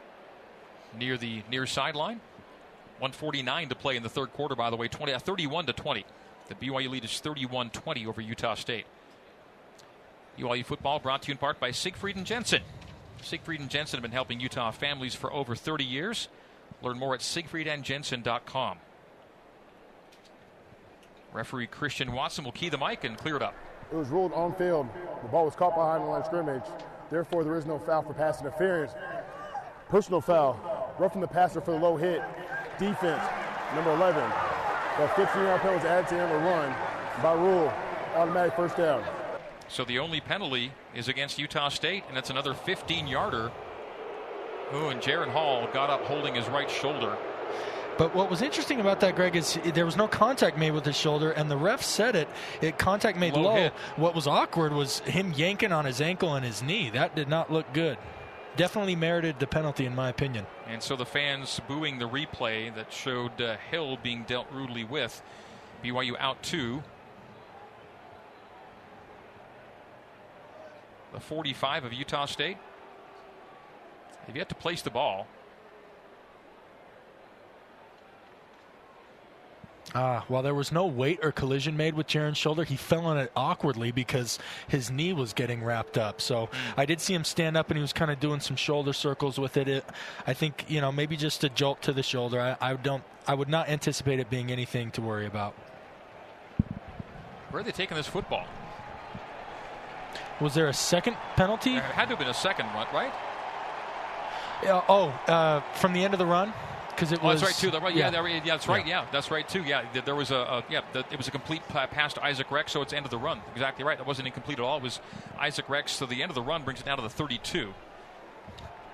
[0.98, 2.20] near the near sideline.
[2.98, 6.06] 149 to play in the third quarter, by the way, 20, uh, 31 to 20.
[6.48, 8.86] The BYU lead is 31 20 over Utah State.
[10.38, 12.62] BYU football brought to you in part by Siegfried and Jensen.
[13.22, 16.28] Siegfried and Jensen have been helping Utah families for over 30 years.
[16.82, 18.78] Learn more at siegfriedandjensen.com.
[21.36, 23.54] Referee Christian Watson will key the mic and clear it up.
[23.92, 24.88] It was ruled on field.
[25.22, 26.62] The ball was caught behind the line of scrimmage.
[27.10, 28.92] Therefore, there is no foul for pass interference.
[29.90, 30.58] Personal foul.
[30.98, 32.22] Roughing the passer for the low hit.
[32.78, 33.22] Defense,
[33.74, 34.22] number 11.
[34.96, 36.74] The 15-yard penalty was added to the end of the run.
[37.22, 37.72] By rule,
[38.14, 39.04] automatic first down.
[39.68, 43.52] So the only penalty is against Utah State, and it's another 15 yarder.
[44.74, 47.16] Ooh, and Jaren Hall got up holding his right shoulder.
[47.98, 50.96] But what was interesting about that, Greg, is there was no contact made with his
[50.96, 52.28] shoulder, and the ref said it.
[52.60, 53.70] It contact made Low low.
[53.96, 56.90] What was awkward was him yanking on his ankle and his knee.
[56.90, 57.96] That did not look good.
[58.56, 60.46] Definitely merited the penalty, in my opinion.
[60.66, 65.22] And so the fans booing the replay that showed uh, Hill being dealt rudely with.
[65.82, 66.82] BYU out two.
[71.12, 72.58] The 45 of Utah State.
[74.26, 75.26] They've yet to place the ball.
[79.98, 83.16] Ah, while there was no weight or collision made with Jaren's shoulder, he fell on
[83.16, 84.38] it awkwardly because
[84.68, 86.20] his knee was getting wrapped up.
[86.20, 88.92] So I did see him stand up and he was kind of doing some shoulder
[88.92, 89.68] circles with it.
[89.68, 89.86] it.
[90.26, 92.38] I think you know maybe just a jolt to the shoulder.
[92.38, 93.02] I, I don't.
[93.26, 95.54] I would not anticipate it being anything to worry about.
[97.48, 98.44] Where are they taking this football?
[100.42, 101.72] Was there a second penalty?
[101.72, 103.14] There had to have been a second one, right?
[104.62, 106.52] Yeah, oh, uh, from the end of the run.
[106.96, 107.40] Because it Oh, was.
[107.42, 107.70] that's right too.
[107.70, 108.10] That- yeah, yeah.
[108.10, 108.86] that- yeah, that's right.
[108.86, 109.04] Yeah.
[109.12, 109.62] that's right too.
[109.62, 112.24] Yeah, there was a, a yeah, th- it was a complete uh, pa- pass to
[112.24, 113.40] Isaac Rex, so it's end of the run.
[113.52, 113.98] Exactly right.
[113.98, 114.78] That wasn't incomplete at all.
[114.78, 115.00] It was
[115.38, 115.92] Isaac Rex.
[115.92, 117.74] So the end of the run brings it down to the 32.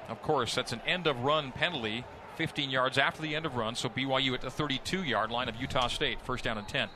[0.08, 2.04] Of course, that's an end of run penalty,
[2.36, 3.76] 15 yards after the end of run.
[3.76, 6.88] So BYU at the 32 yard line of Utah State, first down and 10.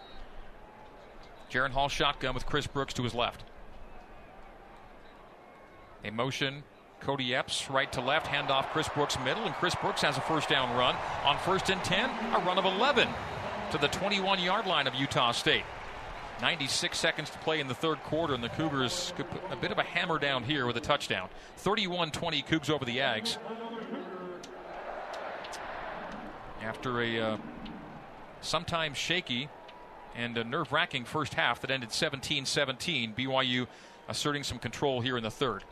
[1.53, 3.45] Jaren Hall shotgun with Chris Brooks to his left.
[6.05, 6.65] A motion.
[7.01, 10.49] Kody Epps right to left, handoff Chris Brooks middle, and Chris Brooks has a first
[10.49, 13.09] down run on first and 10, a run of 11
[13.73, 15.65] to the 21 yard line of Utah State.
[16.41, 19.71] 96 seconds to play in the third quarter, and the Cougars could put a bit
[19.71, 21.29] of a hammer down here with a touchdown.
[21.59, 23.39] 31 20 Cougs over the Ags.
[26.63, 27.37] After a uh,
[28.41, 29.49] sometimes shaky
[30.15, 33.67] and a nerve wracking first half that ended 17 17, BYU
[34.09, 35.65] asserting some control here in the third.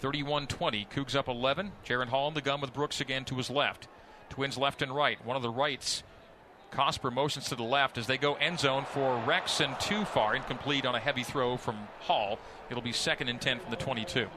[0.00, 0.86] 31 20.
[0.94, 1.72] Cougs up 11.
[1.84, 3.88] Jaren Hall in the gun with Brooks again to his left.
[4.28, 5.24] Twins left and right.
[5.24, 6.02] One of the rights.
[6.72, 10.34] Cosper motions to the left as they go end zone for Rex and too far.
[10.34, 12.38] Incomplete on a heavy throw from Hall.
[12.70, 14.28] It'll be second and 10 from the 22.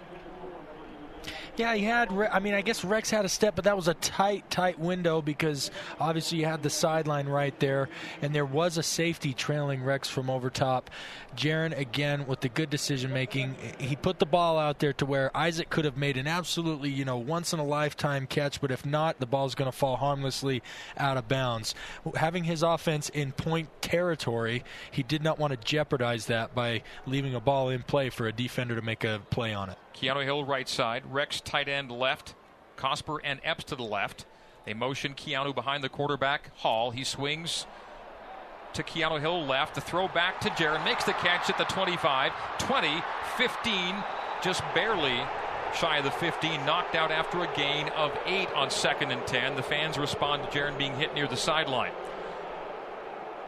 [1.57, 2.11] Yeah, he had.
[2.11, 5.21] I mean, I guess Rex had a step, but that was a tight, tight window
[5.21, 7.89] because obviously you had the sideline right there,
[8.21, 10.89] and there was a safety trailing Rex from over top.
[11.35, 13.55] Jaren again with the good decision making.
[13.77, 17.05] He put the ball out there to where Isaac could have made an absolutely, you
[17.05, 20.63] know, once in a lifetime catch, but if not, the ball's going to fall harmlessly
[20.97, 21.75] out of bounds.
[22.15, 27.35] Having his offense in point territory, he did not want to jeopardize that by leaving
[27.35, 29.77] a ball in play for a defender to make a play on it.
[29.99, 32.33] Keanu Hill right side, Rex tight end left,
[32.77, 34.25] Cosper and Epps to the left.
[34.65, 36.91] They motion Keanu behind the quarterback, Hall.
[36.91, 37.65] He swings
[38.73, 39.75] to Keanu Hill left.
[39.75, 40.85] The throw back to Jaren.
[40.85, 43.03] Makes the catch at the 25, 20,
[43.35, 43.95] 15,
[44.41, 45.19] just barely
[45.75, 46.65] shy of the 15.
[46.65, 49.57] Knocked out after a gain of 8 on second and 10.
[49.57, 51.91] The fans respond to Jaren being hit near the sideline.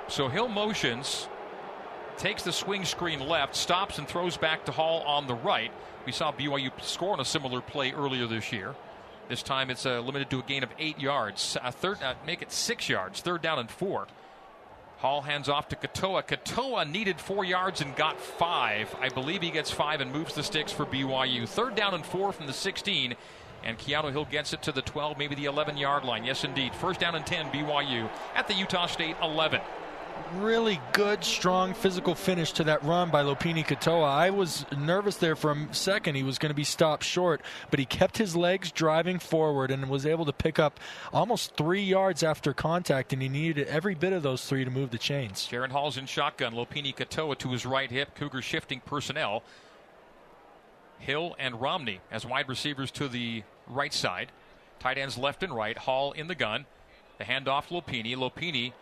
[0.10, 1.30] So Hill motions,
[2.18, 5.72] takes the swing screen left, stops and throws back to Hall on the right.
[6.06, 8.76] We saw BYU score on a similar play earlier this year.
[9.30, 11.58] This time it's uh, limited to a gain of eight yards.
[11.74, 13.22] Third, uh, make it six yards.
[13.22, 14.08] Third down and four.
[14.98, 16.24] Hall hands off to Katoa.
[16.24, 18.94] Katoa needed four yards and got five.
[19.00, 21.48] I believe he gets five and moves the sticks for BYU.
[21.48, 23.16] Third down and four from the 16.
[23.64, 26.24] And Keanu Hill gets it to the 12, maybe the 11 yard line.
[26.24, 26.76] Yes, indeed.
[26.76, 29.62] First down and 10, BYU at the Utah State 11
[30.36, 34.08] really good, strong physical finish to that run by Lopini Katoa.
[34.08, 36.16] I was nervous there for a second.
[36.16, 39.90] He was going to be stopped short, but he kept his legs driving forward and
[39.90, 40.80] was able to pick up
[41.14, 44.92] almost three yards after contact, and he needed every bit of those three to move
[44.92, 45.48] the chains.
[45.52, 46.54] Jaren Hall's in shotgun.
[46.54, 48.16] Lopini Katoa to his right hip.
[48.16, 49.44] Cougar shifting personnel.
[51.00, 54.32] Hill and Romney as wide receivers to the right side.
[54.80, 55.78] Tight ends left and right.
[55.78, 56.66] Hall in the gun.
[57.18, 58.16] The handoff Lopini.
[58.16, 58.74] Lopini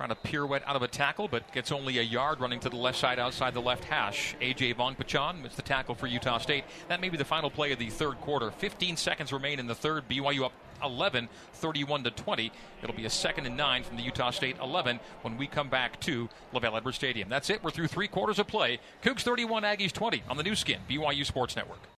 [0.00, 2.76] trying to pirouette out of a tackle, but gets only a yard running to the
[2.76, 4.34] left side outside the left hash.
[4.40, 6.64] AJ Vongphachanh is the tackle for Utah State.
[6.88, 8.50] That may be the final play of the third quarter.
[8.50, 10.08] 15 seconds remain in the third.
[10.08, 12.50] BYU up 11, 31 to 20.
[12.82, 16.00] It'll be a second and nine from the Utah State 11 when we come back
[16.00, 17.28] to LaVell Edwards Stadium.
[17.28, 17.62] That's it.
[17.62, 18.80] We're through three quarters of play.
[19.02, 21.80] Cougs 31, Aggies 20 on the Nu Skin, BYU Sports Network.